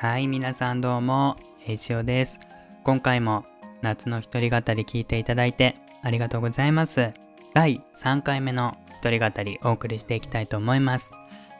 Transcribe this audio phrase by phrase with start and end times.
[0.00, 2.38] はい、皆さんどうも、えいしおです。
[2.84, 3.44] 今回も
[3.82, 7.12] 夏の一人語り聞いていただいてありがとうございます。
[7.52, 11.14] 第3回目の一人語りお送りしていきたいと思います。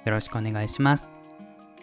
[0.04, 1.10] よろしくお願いします。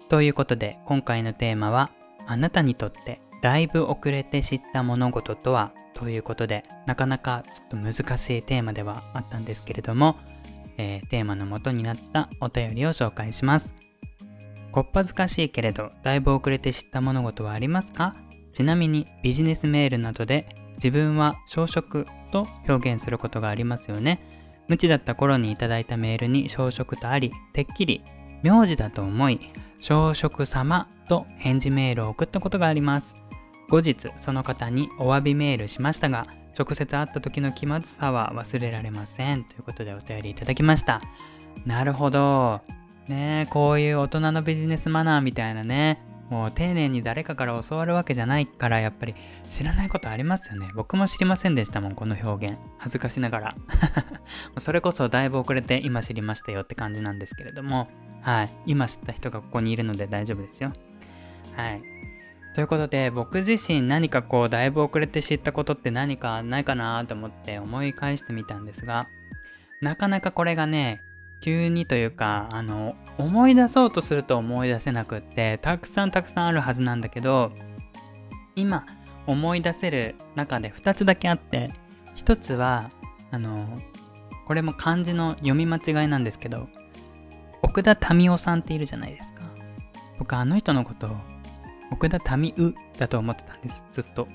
[0.07, 1.91] ということで、今回のテーマは、
[2.25, 5.73] あなたにとってだいぶ遅れて知った物事とは？
[5.93, 10.15] ということで、なかなかちょっと難しいテーマではあったんですけれども、
[10.77, 13.75] えーテーマの元になったお便りを紹介します。
[14.75, 18.11] こっぱずかしいけれど、だいぶ遅れて知った物事はありますか？
[18.51, 24.19] ちなみにビジネスメールなどで自分は小食と表現することがありますよね。
[24.67, 28.03] 無知だった頃にいただいたメールに小食とあり、てっきり
[28.43, 29.39] 名字だと思い、
[29.79, 33.15] 小食様と返事メールを送ったことがあります。
[33.69, 36.25] 後日、その方にお詫びメールしましたが、
[36.59, 39.45] 直接会った時の気まずさは忘れられません。
[39.45, 40.99] ということでお便りいただきました。
[41.65, 42.59] なるほど。
[43.07, 49.15] ね、こういう大人のビジネスマナーみたいなね、もう丁寧に誰かから教わるわけじゃないから、やっぱり
[49.47, 50.69] 知らないことありますよね。
[50.73, 52.57] 僕も知りませんでしたもん、この表現。
[52.79, 53.55] 恥ずかしながら。
[54.57, 57.87] それこそだいぶ遅れて今知りましたよって感じなんですけれども、
[58.21, 58.53] はい。
[58.65, 60.73] 今知った人がここにいるので大丈夫ですよ。
[61.55, 61.81] はい。
[62.55, 69.07] ということで、僕自身何かこう、だいぶ遅れて知ったことって何かないかなと思って思い返してみたんですが、
[69.81, 71.01] なかなかこれがね、
[71.45, 77.51] 急にというか、あの、思い出そうとすると思い出せなくって、たくさんたくさんあるはずなんだけど、
[78.55, 78.83] 今
[79.27, 81.69] 思い出せる中で2つだけあって、
[82.15, 82.89] 1つは、
[83.29, 83.79] あの、
[84.47, 86.67] これも漢字の読み間違いなんですけど、
[87.61, 89.43] 奥田民生さんっているじゃないですか。
[90.17, 91.11] 僕あの人のことを
[91.91, 94.27] 奥田民生だと思ってたんです、ずっと。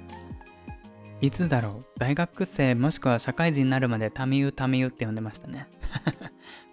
[1.20, 5.66] いつだろう大学生もしくは社会人になるまで民生民生って呼んでましたね。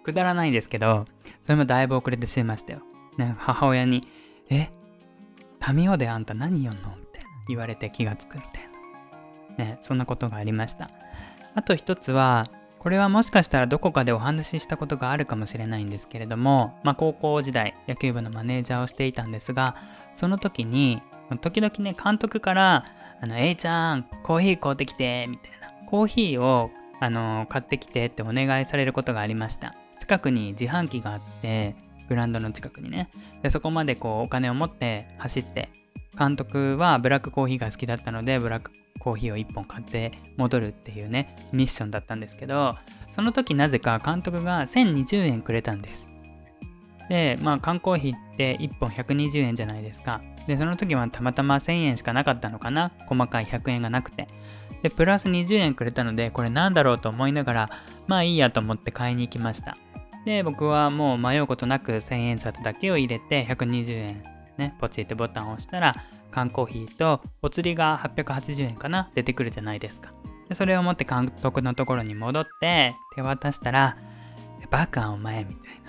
[0.04, 1.06] くだらないですけど、
[1.42, 2.80] それもだいぶ遅れてしまいましたよ。
[3.16, 4.06] ね、母親に、
[4.50, 4.68] え
[5.74, 6.96] 民生であんた何読んの？
[6.96, 8.62] みたいな言われて気がつくみたい
[9.58, 9.64] な。
[9.64, 10.88] ね、そんなことがありました。
[11.54, 12.44] あと一つは、
[12.78, 19.74] これはもしかしたらどこかでお話ししたことがあるかもしれないんですけれども、まあ、高校時代野球部のマネージャーをしていたんですが
[20.14, 21.02] その時に
[21.40, 22.84] 時々ね監督から
[23.20, 26.70] 「あの A ちゃんコーヒー買うてきて」みたいなコーヒーを
[27.00, 29.74] あの買ってきてってお願いされることがありました。
[29.98, 31.76] 近くに自販機があって
[32.08, 33.08] グランドの近くにね。
[33.42, 35.70] でそこまでこうお金を持って走って
[36.18, 42.76] 監督はブラックコーヒーが好きだったのでブラックコーヒーを1本買って戻るっていうねミッションだったんですけど
[43.10, 46.10] その時なぜか監督が1020円くれたんです。
[47.08, 50.20] でまあ缶コーヒーって1本120円じゃないですか。
[50.46, 52.92] でその時はたまたま1000円しかなかったのかな。
[53.06, 54.28] 細かい100円がなくて。
[54.82, 57.68] でプラス20円くれたのでこれなんだろうと思いながら
[58.06, 59.76] まあいいやと思って買いに行きました。
[60.24, 64.22] で僕はもう迷うことなく1000円札だけを入れて120円
[64.58, 65.94] ねポチってボタンを押したら
[66.30, 70.10] 缶コーヒーとお釣りが880円かな出てくるじゃないですか。
[70.48, 73.96] でそれを持って監督のところに戻って手渡したら
[74.70, 75.88] 「バカお前」みたいな。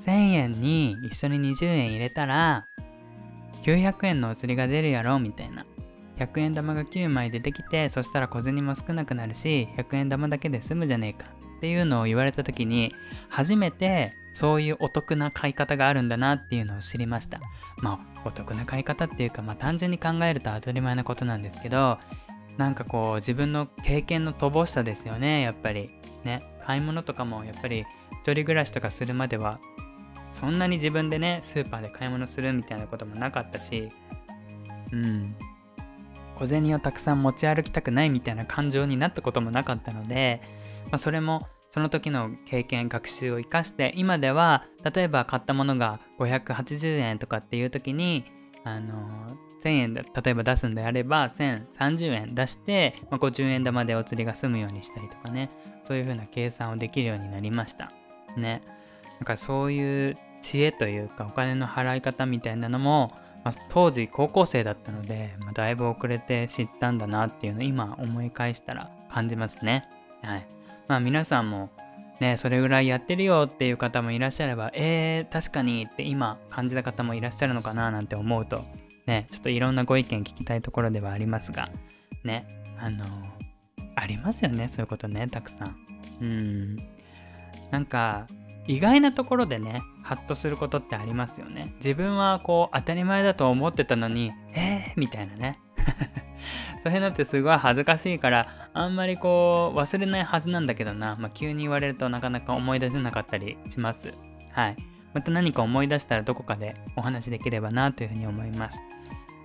[0.00, 2.66] 1000円に一緒に20円入れたら
[3.62, 5.64] 900円のお釣りが出るやろみたいな。
[6.18, 11.26] 100円玉が9枚出てきてそしたら小銭も少なくなるし100円玉だけで済むじゃねえか
[11.56, 12.92] っていうのを言われた時に
[13.28, 17.40] 初めてそういうお得な買い方があるんだなっていうのを知りました。
[17.78, 21.98] まあお得な買い方っていうかまあ単純に考えると当たり前なことなんですけど
[22.58, 25.90] なんかこう自分の経験の乏しさですよねやっぱり。
[26.24, 27.84] ね買い物とかもやっぱり
[28.22, 29.60] 一人暮らしとかするまでは
[30.30, 33.90] そんなに自分でねスーパーで買い物するみたいなこともなかったし
[34.92, 35.36] うん。
[36.38, 40.42] 小銭をたくさん持ち歩きたくないみたいな感情になったこともなかったので、
[40.86, 44.64] まあ、それもその時の経験学習を生かして今では
[44.94, 48.24] 例えば買ったものが580円とかっていう時に
[48.64, 55.50] あの1000円例えば出すんであれば1030円出して、まあ、50円玉でお釣りが済むようにしたりとかね。
[55.84, 57.92] そういう風な計算をできるようになりました。
[58.36, 58.62] ね。
[59.20, 63.12] なんかそういう知恵というかお金の払い方みたいなのも、
[63.44, 69.86] まあ、当時高校生だったので、まあ、だいぶ遅れて知ったんだなっていうのを今思い返したら感じますね
[70.22, 70.46] はい
[70.88, 71.70] まあ皆さんも
[72.20, 78.64] ね、それぐらいやってるよっていう方もいらっしゃれば、えー、確かにって今感じた方もいらっしゃるのかななんて思うと、
[79.06, 81.68] ね、ちょっといろんなご意見聞きたいところではありますが、
[82.22, 82.46] ね、
[82.78, 83.04] あの
[83.96, 85.76] ありますよね、そういうことね、たくさん。
[86.20, 86.76] うん。
[87.70, 88.26] なんか、
[88.66, 91.74] 意外なところでね、ハッとすることってありますよね。
[91.76, 95.60] 自分はこう当たり前だと思ってたのに、えーみたいなね。
[96.82, 104.14] そういうのってすごい恥ずかしいから、あんまりこう忘れないはずなんだけどな、まあ、急に言われるとなかなか思い出せなかったりします。
[104.52, 104.76] はい。
[105.14, 108.82] また何か思い出したらどこかでお話できればなというふうに思います。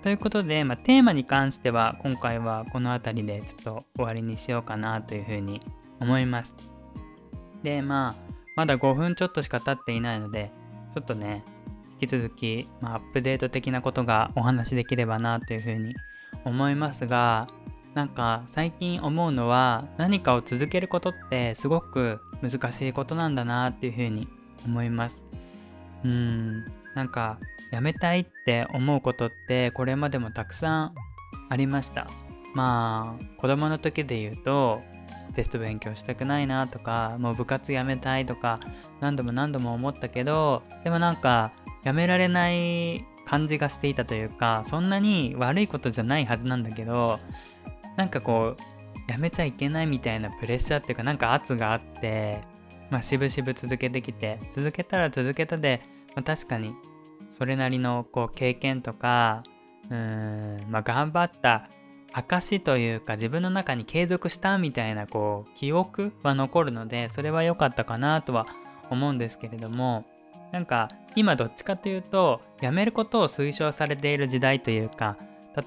[0.02, 5.62] ということで、まあ、テーマに関しては今回はこの辺りでちょっと終わりにしようかなというふうに
[6.00, 6.56] 思います。
[7.64, 8.29] で、まあ、
[8.60, 10.52] まだ5分ちょっとしか経っていないので、
[10.94, 11.46] ちょっとね、
[11.92, 15.96] 引き続き、まあ、アップデート的なことがお話しできればなというふうに
[16.44, 17.48] 思いますが、
[17.94, 24.28] なんか最近思うのは何かを続けることってすごく難しいことなんだなっていうふうに
[24.66, 25.26] 思います。
[26.04, 27.40] うん、なんか
[27.72, 30.96] やめたいって思うことってこれまでもたくさん
[31.48, 32.08] ありました。
[32.56, 34.82] まあ子供の時で言うと
[35.40, 38.60] テスト勉強したくないなとかもう部活やめたいとか
[39.00, 41.54] 何度も何度も思ったけどでもなんか
[41.84, 47.20] やめられない感じがしていたというかそんなに悪いことじゃないはずなんだけど
[47.96, 52.42] なんかこうやめちゃいけないみたいなプレッシャーっていうかなんか圧があって
[52.90, 55.80] まあしぶしぶ続けてきて続けたら続けたで、
[56.16, 56.74] まあ、確かに
[57.30, 59.44] それなりのこう経験とか
[59.90, 61.70] うーんまあ頑張った
[62.14, 68.48] 証というか自分の中に継続したみたいなこう記憶は残るのでそれは良かったかなとは
[68.90, 70.06] 思うんですけれども
[70.52, 75.18] なんか今どっちかというと辞めることを推奨されている時代というか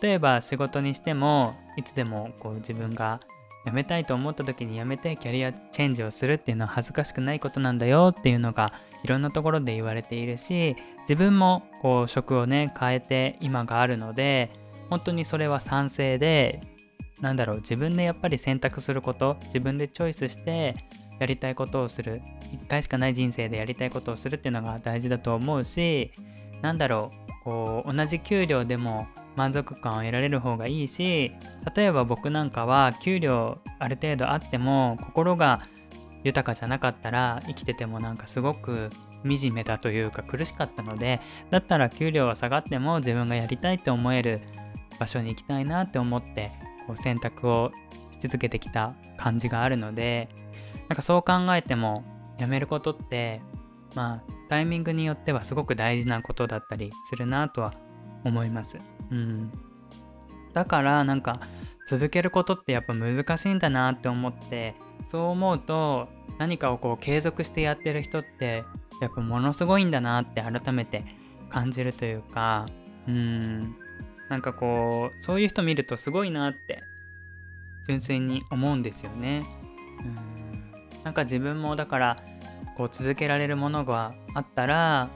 [0.01, 3.21] 例えば仕事にしてもいつでもこう自分が
[3.65, 8.73] 辞めたいと思った時に辞めてキャリアチェンジをするっていうのは恥ずかしくないことなんだよっていうのが
[9.05, 14.51] いろんなところで言われているし自分もこう職をね変えて今があるので
[14.93, 16.61] 本当にそれは賛成で
[17.23, 20.75] なんだろう自分でやっぱり選択すること自分でチョイスして
[21.19, 22.21] やりたいことをする
[22.53, 26.13] 一回しかない人生でやりたいことをするっていうのが大事だと思うし
[26.61, 27.11] なんだろ
[27.41, 31.33] うこう同じ給料でも満足感を得られる方がいいし
[31.75, 35.63] 例えば僕なんかは給料ある程度あっても心が
[36.23, 38.91] 豊かじゃなかったら生きててもなんかすごく
[39.25, 44.43] 惨めだというか苦しかったのでだったら給料は下がっても自分がやりたいって思える
[45.03, 46.53] 場所に行きたいなって思って
[46.87, 47.73] こう選択を
[48.13, 50.29] し続けてきた感じがあるので
[50.89, 52.05] なんかそう考えても
[52.39, 53.41] やめることって
[53.97, 57.73] まあタイミングによってはすごく大事なことだったりするなとは
[58.25, 58.79] 思います。
[59.11, 59.51] うん。
[60.53, 61.41] だからなんか
[61.89, 64.75] 続けることってやっぱ難しいんだなって思って
[65.07, 66.09] そう思うと
[66.39, 68.65] 何かをこう継続してやってる人って
[69.01, 71.05] やっぱものすごいんだなって改めて
[71.49, 72.67] 感じるというか
[73.09, 73.75] うん
[74.29, 76.83] なんかこうそういう人見るとすごいなって
[77.87, 79.43] 純粋に思うんですよね。
[80.01, 80.43] うん
[81.05, 82.17] なんか自分もだから
[82.77, 85.11] こう続けられるものがあったら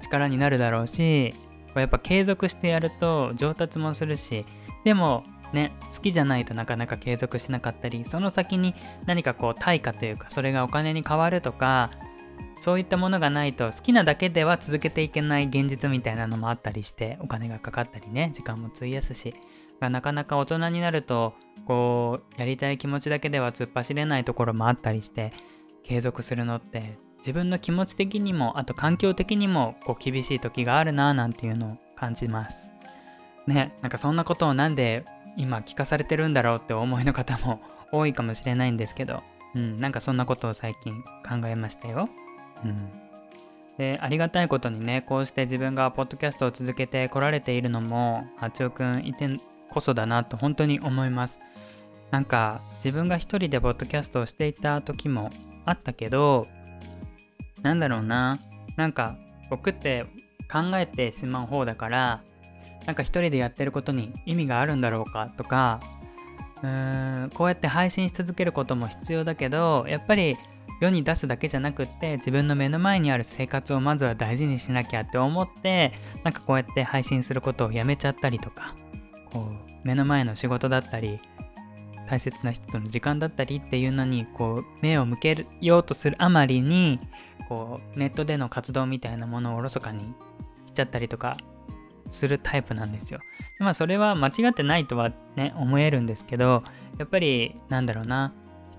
[0.00, 1.34] 力になるだろうし
[1.74, 4.44] やっぱ継続してやると上達もするし
[4.84, 8.74] でもね好きじゃないとなかなか継続しなかったりその先に
[9.06, 11.90] 何かこう対価というかそれがお金に変わるとか
[12.62, 19.34] そういったものがないと好きなだけでは続けていけない現実みたいなのもあったりしてお金がかかったりね時間も費やすし
[19.80, 21.34] なかなか大人になると
[21.66, 25.32] こうやりたい気持ちだけでは突っ走れないところもあったりして
[25.82, 32.70] 継続するのって自分の気持ち的にもあと環境的にもこう厳しい時があるななんていうのを感じます。
[33.48, 35.04] ねなんかそんなことをなんで
[35.36, 39.20] 今聞かされてるんだろうって思いの方も多いかもしれないんですけど
[39.56, 42.08] うんなんかそんなことを最近考えましたよ。
[43.78, 49.28] で、ありがたいことにね、こうして自分がポッドキャストを続けてこられているのも、八尾くんいて
[49.70, 51.40] こそだなと本当に思います。
[52.10, 55.30] なんか、自分が一人でポッドキャストをしていた時も
[55.64, 56.46] あったけど、
[57.62, 58.38] なんだろうな、
[58.76, 59.16] なんか
[59.50, 60.06] 僕って
[60.50, 62.22] 考えてしまう方だから、
[62.86, 65.80] なんか一人でやってることに意味があるんだろうかとか、
[66.62, 70.36] うーん、こうやって配信し続けることも必要だけど、やっぱり
[70.84, 75.92] 世に出すだけじゃなくって自分の目の前にある生活をまずは大事にしなきゃって思って
[76.24, 78.74] なんかこうやって配信することをやめちゃったりとか
[79.32, 81.20] こう目の前の仕事だったり
[82.08, 87.00] 大切な人との時間だったりっていうのにこう目を向けようとするあまりに
[87.48, 90.14] こうネットでの活動みたいなものをおろそかに
[90.66, 91.36] しちゃったりとか
[92.10, 93.20] するタイプなんですよ。
[93.58, 96.64] まあそれは間違ってないとはね思えるんですけど
[96.98, 98.34] やっぱりなんだろうな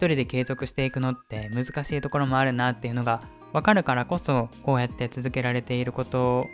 [0.07, 3.19] 人で継続していくのって難しいところもあるなっていうのが
[3.53, 6.47] 分かるからこそこうやって続けられていること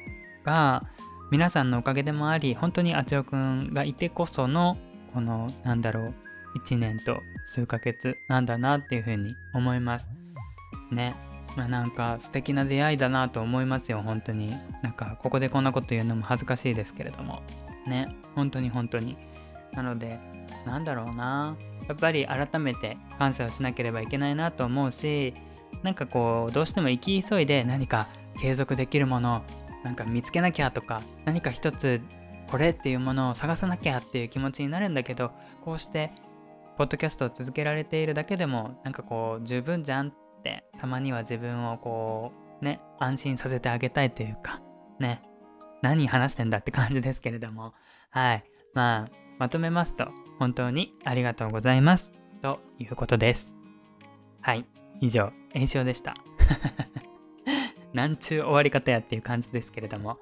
[0.44, 0.84] が
[1.32, 4.77] 皆さんのおかげでもあり本当にあちおくんがいてこその
[5.13, 6.13] このなんだろう
[6.58, 10.10] 1年と数ヶ月なんだなっていうふうに思います
[10.91, 11.15] ね。
[11.56, 14.01] まあなんか素敵な出会いだなと思いますよ。
[14.01, 14.56] 本当に。
[14.82, 17.41] なんかここでこんなこと言うのも恥ずかしいですけれども。
[17.88, 18.15] ね。
[18.36, 19.18] 本当に本当に。
[19.74, 20.20] なので
[20.65, 21.56] なんだろうな。
[21.89, 25.34] やっぱり改めて感謝をしなければいけないなと思うし
[25.84, 28.08] なんかこうどうしても生き急いで何か
[28.39, 29.43] 継続できるもの
[29.84, 32.01] なんか見つけなきゃとか何か一つ
[32.48, 35.31] これっていうものを探さなきゃっていう気持ちになるんだけど
[35.65, 36.12] こうして
[36.77, 42.31] ポッドキャストを続けられているだけでもなんかこう十分じゃんってたまには自分をこ
[42.62, 44.62] うね安心させてあげたいというか
[45.00, 45.22] ね
[45.81, 47.74] 何話してんだって感じですけれども。
[48.10, 48.43] はい。
[48.74, 53.55] まあまとめますと本当にありがとうございますということです。
[54.41, 54.65] はい
[55.01, 56.13] 以上炎症でした。
[57.93, 60.19] なんちゅう終わり方やっていう感じですけれども。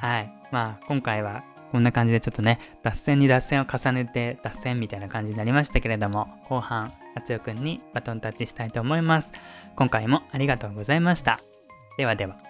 [0.00, 9.32] はいまあ今回はこんな感じでちょっとね脱線に脱線を重ねて脱線みたいな感じになりましたけれども後半あつよくんにバトンタッチしたいと思います。
[9.76, 11.40] 今回もありがとうございました。
[11.98, 12.49] ではでは。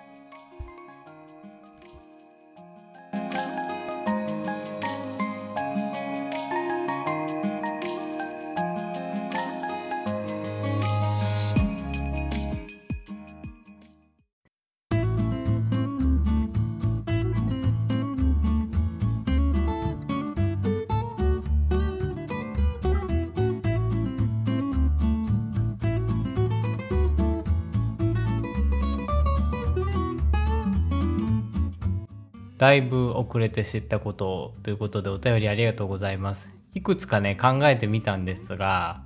[32.60, 36.54] だいぶ遅れて知ったことということでお便りありがとうございます。
[36.74, 39.00] いくつかね、考えてみたんですが、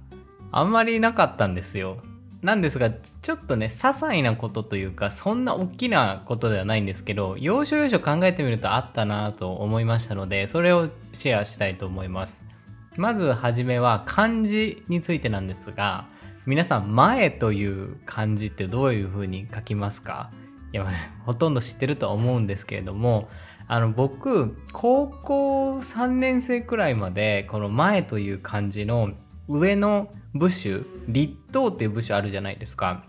[0.51, 1.99] あんまりなかったんですよ。
[2.43, 12.43] なんですが、ちょっとね、些細なことというか、そんな大きなことではないんですけど、要所要所考えてみるとあったなと思いましたので、それをシェアしたいと思います。
[12.97, 16.09] まずはじめは漢字についてなんですが、
[16.45, 20.33] 皆さん、前という漢字ってどういう風に書きますか？
[20.75, 20.85] いや、
[21.25, 23.29] ほとんど知ってるとは思うんですけれども、
[23.69, 29.13] あの、僕、高校3年生くらいまで、この前という漢字の
[29.49, 33.05] 上の部首、立冬っていう部首あるじゃないですか。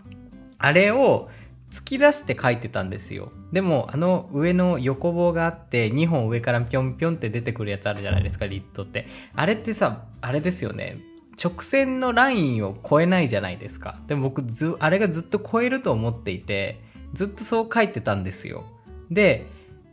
[0.58, 1.28] あれを
[1.72, 3.32] 突き出して書いてたんですよ。
[3.50, 9.08] でも、あの上の横棒があって、2本上からぴょんぴょんって出てくるやつあるじゃないですか、立冬って。
[9.34, 10.98] あれってさ、あれですよね。
[11.42, 13.98] 直線のラインを超えないじゃないですか。
[14.06, 18.64] でも僕ず、あれがずっと超えると思っていて、ずっとそう書いてたんですよ。
[19.10, 19.46] で、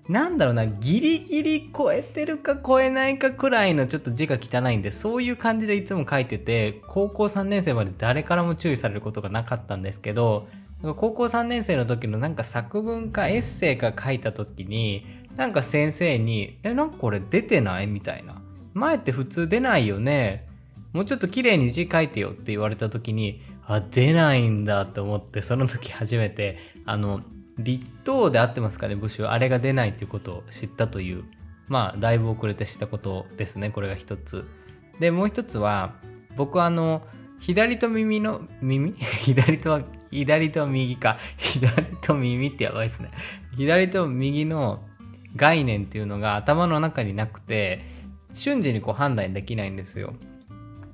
[0.09, 10.47] なんだろうな、ギリギリ超えてるか超えないかくらいのちょっと字が汚いんで、そういう感じでいつも書いてて、高校3年生まで誰からも注意されることがなかったんですけど、
[10.81, 15.05] 高校3年生の時のなんか作文かエッセイか書いた時に、
[15.37, 17.87] なんか先生に、え、なんかこれ出てない？
[17.87, 18.41] みたいな。
[18.73, 20.49] 前って普通出ないよね。
[20.91, 27.21] もうちょっと綺麗に字書いてよって言われた時に、あ、出ないんだと思って、その時初めて、あの、
[27.57, 29.25] 立冬で合ってますかね、部首。
[29.27, 31.23] あれが出ないということを知ったという、
[31.67, 34.45] まあ、だいぶ遅れて知ったことですね、これが一つ。
[34.99, 35.95] で、もう一つは、
[36.35, 37.03] 僕はあの、
[37.39, 38.93] 左と耳の、耳？
[38.97, 41.17] 左とは、左と右か。
[41.37, 43.11] 左と耳ってやばいですね。
[43.55, 44.83] 左と右の
[45.35, 47.81] 概念っていうのが頭の中になくて、
[48.33, 50.13] 瞬時にこう判断できないんですよ。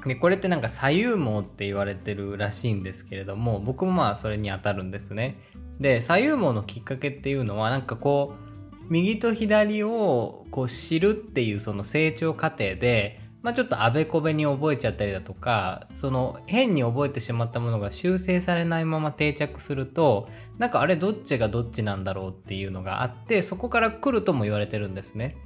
[0.05, 5.37] で、これってなんか左右網って言われてるらしいんですけれども、僕もまあそれに当たるんですね。
[5.79, 8.49] で、左右網のきっかけっていうのはなんかこう、
[8.89, 20.27] 右と左をこう知るっていうその成長過程で、まあちょっとあべこべに覚えちゃったりだとか、その変に覚えてしまったものが修正されないまま定着すると、
[20.57, 25.37] なんかあれどっちがどっちなんだろうっていうのがあって、そこから来るとも言われてるんですね。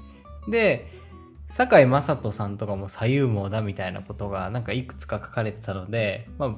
[0.47, 1.02] で、
[1.55, 6.55] 堺雅人さんとかも左右網だみたいなことがなんかいくつか書かれてたので、まあ、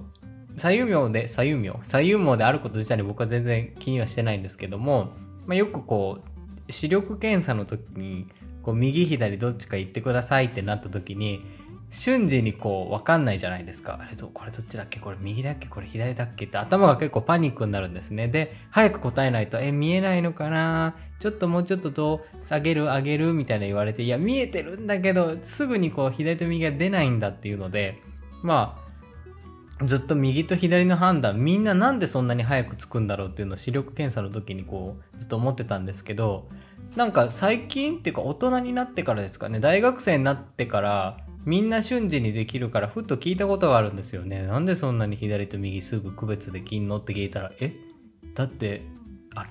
[0.56, 5.12] 左右網で、左右網左右網であること自体に僕は全然気にはしてないんですけども、
[5.46, 6.20] まあ、よくこ
[6.68, 8.28] う、視力検査の時に、
[8.64, 11.44] こう、右左どっちか行ってくださいってなった時に、
[11.92, 13.98] 瞬時にこう、わかんないじゃないですか。
[14.02, 15.00] あれと、これどっちだっけ？
[15.00, 15.68] これ右だっけ？
[15.68, 16.46] これ左だっけ？
[16.46, 18.28] って頭が結構パニックになるんですね。
[18.28, 20.96] で、早く答えないと、え、見えないのかな？
[21.20, 28.02] ちょっともうちょっとどう下げる上げるみたいな言われて、いや、見えてるんだけど、すぐにこう、左と右が出ないんだっていうので、
[28.42, 28.86] まあ、
[29.86, 36.48] ずっと右と左の判断、みんななんでそんなに早くつくんだろうっていうのを視力検査の時にこう、ずっと思ってたんですけど、
[36.96, 44.44] なんか最近っていうか大人になってからですかね、大学生になってから、みんな瞬時にできるから、ふっと聞いたことがあるんですよね。
[44.44, 47.74] なんでそんなに左と右すぐ区別できんのって聞いたら、え？
[48.34, 48.82] だって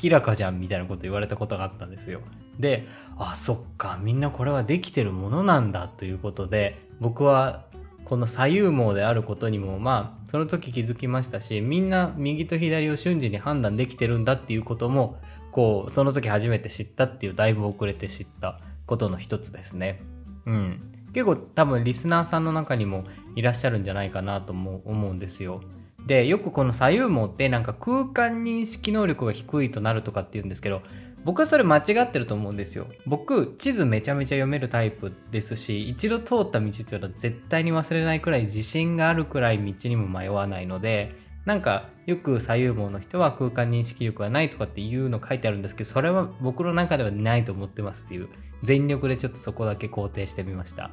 [0.02, 2.20] 明らかじゃんみたいなこと言われたことがあったんですよ。
[2.58, 2.86] で、
[3.16, 7.64] あ、そっか、みんなこれはできてるものなんだということで、僕は
[8.04, 15.18] この左右網であることにも、まあ、その時気づきましたし、みんな右と左を瞬時に判断できてるんだっていうことも、
[15.52, 20.02] こう、その時初めて知ったっていう、だいぶ遅れて知ったことの一つですね。
[20.46, 20.93] うん。
[21.14, 23.04] 結構多分リスナーさんの中にも
[23.37, 25.62] いらっしゃるんじゃないかなとも思うんですよ。
[26.06, 30.80] でよくこの左右網ってなんか空間認識能力が低いとなるとかって言うんですけど
[31.25, 48.28] 僕はそれ間違ってると思うんですよ僕地図めちゃめちゃ読めるタイプですし一度通った道っていうのは絶対に忘れないくらい自信があるくらい道にも迷わないのでなんかよく左右網の人は空間認識力がないとかっていうの書いてあるんですけどそれは僕の中ではないと思ってますっていう
[48.62, 50.90] 全力でちょっとそこだけ肯定してみました。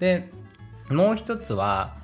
[0.00, 0.30] で
[0.90, 1.96] もう一つは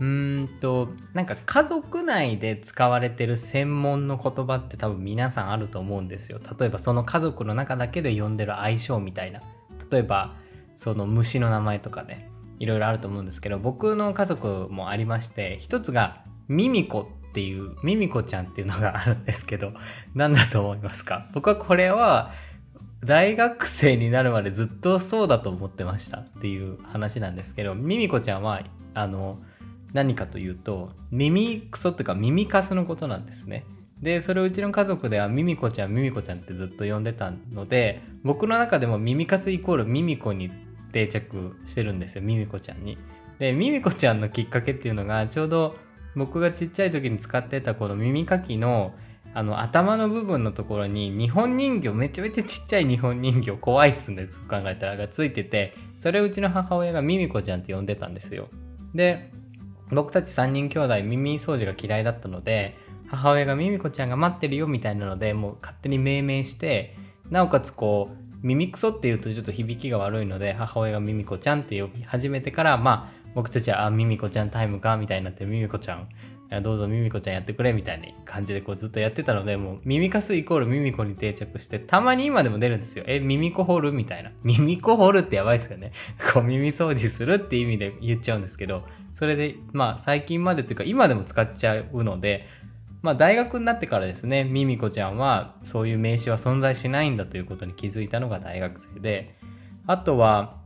[0.00, 6.38] うーんとなんか家族内で使われてる専門の言葉って多分皆さんあると思うんですよ。
[6.58, 9.40] 例えばその家族の中だけで呼んでる相性みたいな。
[9.90, 10.36] 例えば
[10.76, 19.72] その虫の名前とかねいろいろあると思うんですけど僕の家族もありまして一つがミミコっていうミミコちゃんっていうのがあるんですけど
[20.14, 21.28] 何だと思いますか？
[21.34, 22.32] 僕はこれは
[23.04, 28.62] 大学生になるまでずっとそうだと思ってましたっていう話なんですけどミミコちゃんは
[28.94, 29.38] あの
[29.92, 33.64] 何かというと耳クソっていうか耳かすのことなんですね。
[34.02, 40.50] でそれをうちの家族ではミミコちゃんミミコちゃんってずっと呼んでたので僕の中でも耳かすイコールミミコに
[40.92, 42.96] 定着してるんですよミミコちゃんに。
[43.38, 45.76] でミミコちゃんのきっかけっていうのがちょうど
[46.18, 48.92] 僕がちっちゃい時に使ってたこの耳かきの
[49.34, 58.48] あの頭の部分のところに日本人形めちゃめちゃちっちゃい日本人形怖いっすねそう考えたらがついててそれをうちの母親がミミコちゃんって呼んでたんですよ。
[58.94, 59.30] で
[59.90, 66.94] 僕たち3人兄弟耳掃除が嫌いだったので母親がミミコちゃんが待ってるよみたいなのでもう勝手に命名して
[67.30, 74.96] なおかつこう耳クソっていうとちょっと響きが悪いので母親がミミコちゃんって呼び始めてからまあ僕たちはあミミコちゃんタイムか？
[74.96, 76.08] みたいになってミミコちゃん
[76.60, 83.04] どうぞミミコちゃんやってくれみたいな感じでこうずっとやってたのでもう耳かすイコールミミコに定着してたまに今でも出るんですよ。
[83.06, 84.32] えミミコ掘るみたいな。
[84.42, 85.92] ミミコ掘るってやばいですよね。
[86.34, 92.48] こう耳掃除するって意味で言っちゃうんですけどそれでまあ最近までというか今でも使っちゃうので
[93.02, 99.36] まあ大学になってからですねミミコちゃんはそういう名詞は存在しないんだということに気づいたのが大学生で
[99.86, 100.57] あとは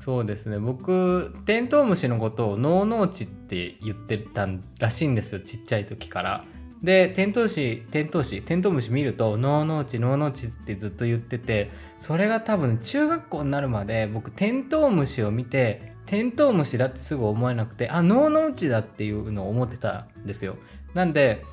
[0.00, 6.44] そうですね僕テントウムシのことをノーノーチって言ってたらしいんですよちっちゃい時から。
[6.82, 20.56] でテントウシテントウシテントウムシ見るとノーノーチノーノーチってずっと言っててそれが多分中学校になるまで僕テントウムシを見てテントウムシだってすぐ思えなくてあノーノーチだっていうのを思ってたんですよ。
[20.94, 21.44] なんで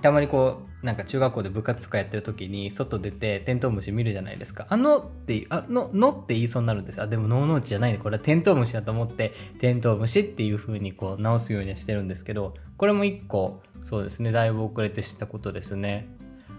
[0.00, 4.66] たまにこうなんか中学校で部活とかやってる時に外出てテントウムシ見るじゃないですか。
[4.68, 7.00] あのって、あの、のって言いそうになるんです。
[7.00, 7.98] あ、でもノーノーチじゃないね。
[7.98, 16.08] これはテントウムシだと思って、テントウムシっていう風にこう直すようにはしてるんですけど、これも一個、そうですね、だいぶ遅れて知ったことですね。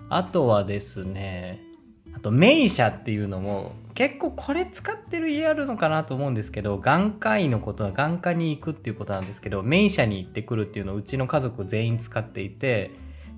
[0.09, 1.61] あとはですね、
[2.17, 12.91] あと、名車っていうのも、結構これ使ってる家あるのかなと思うんですけど、眼科医のことは眼科に行くっていうことなんですけど、名車に行ってくるっていうのをうちの家族全員使っていて、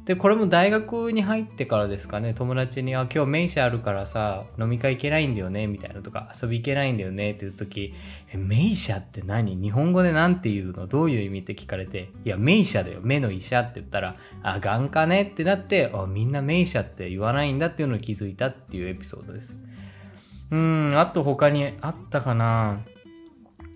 [0.10, 7.94] で、これも大学に入ってからですかね、友達に、あ、今日名車あるからさ、飲み会行けないんだよね、みたいなとか、遊び行けないんだよね、っていう時、
[8.34, 9.56] え、名車って何？
[9.56, 10.88] 日本語で何て言うの？
[10.88, 19.60] どういう意味って聞かれて、いや、名車だよ、目の医者って言ったら、あ、眼科ねってなって、あ、みんな名車って言わないんだっていうのに気づいたっていうエピソードです。
[20.50, 22.80] うん、あと他にあったかな？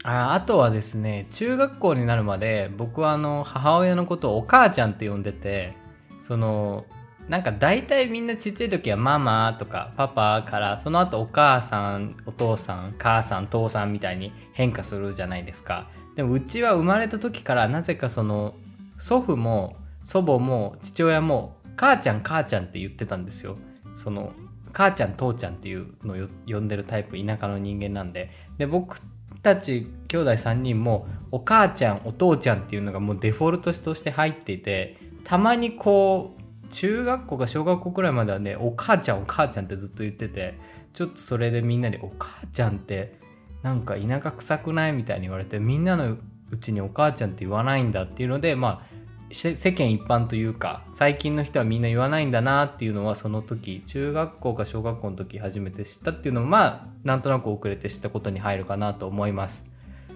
[0.04, 5.76] ああとはですね、中学校になるまで僕はあの母親のことをお母ちゃんって呼んでて、
[6.24, 6.86] その、
[7.28, 15.90] なんか大体みんなちっちゃい時はママとかパパからその後お母さん、お父さん、母さん、父さんみたいに変化するじゃないですか。
[16.16, 18.56] でもうちは生まれた時からなぜかその
[18.98, 23.58] 祖父も祖母も父親も母ちゃん母ちゃんって言ってたんですよ。
[23.96, 24.34] その
[24.74, 28.30] 母ちゃん父ちゃんっていうのを呼んでるタイプ田舎の人間なんで。
[28.58, 29.02] で僕
[29.42, 40.56] たち兄弟3人もお母ちゃんお父ちゃんっていうのがもうデフォルトとして入っていてたまにこう中学校か小学校くらいまではねお母ちゃんお母ちゃんってずっと言ってて
[40.94, 43.14] ちょっとそれでみんなにお母ちゃんって
[43.62, 46.18] なんか田舎臭くないみたいに言われてみんなの
[46.52, 48.94] うちにお母ちゃんって言わないんだっていうのでまあ
[49.34, 59.73] 世間一般というか最近の人はみんな言わないんだなっていうのはその時中学校か小学校の時初めて知ったっていうのもまあなんとなく遅れて知ったことに入るかなと思います。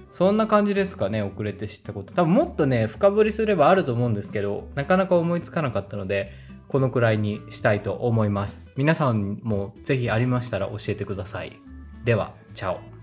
[0.10, 2.14] そんな感じですかね遅れて知ったこと。
[2.14, 6.32] 多分もっとね深掘りすればあると思うんですけどなかなか思いつかなかったので
[6.68, 8.66] このくらいにしたいと思います。
[8.76, 11.54] 皆さんもぜひありましたら教えてください。
[12.04, 12.97] ではチャオ。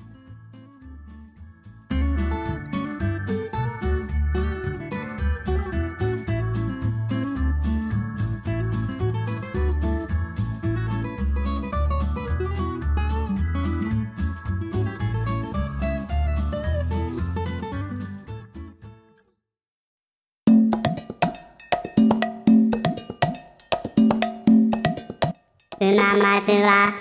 [26.62, 26.94] は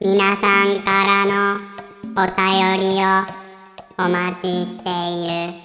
[0.00, 1.60] 皆さんからの
[2.16, 3.06] お便りを
[3.98, 5.60] お待ちしている。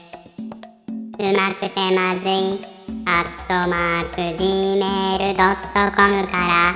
[1.18, 2.66] うまくてまずい
[3.06, 6.76] アットマーク Gmail.com から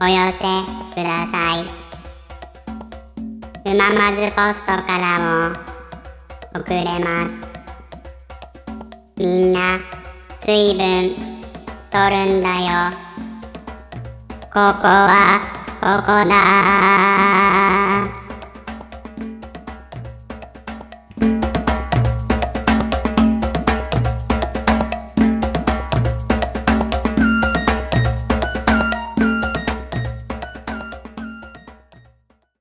[0.00, 0.38] お寄せ
[0.94, 1.64] ください。
[3.66, 5.56] うままずポストからも
[6.54, 7.32] 送れます。
[9.16, 9.78] みんな
[10.44, 11.14] 水分
[11.90, 13.04] 取るんだよ。
[14.54, 15.40] ここは
[15.80, 17.23] ここだ